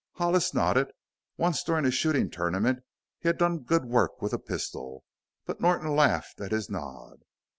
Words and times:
Hollis 0.13 0.51
nodded. 0.51 0.87
Once 1.37 1.61
during 1.61 1.85
a 1.85 1.91
shooting 1.91 2.31
tournament 2.31 2.79
he 3.19 3.27
had 3.29 3.37
done 3.37 3.59
good 3.59 3.85
work 3.85 4.19
with 4.19 4.33
a 4.33 4.39
pistol. 4.39 5.03
But 5.45 5.61
Norton 5.61 5.95
laughed 5.95 6.41
at 6.41 6.49
his 6.51 6.71
nod. 6.71 7.21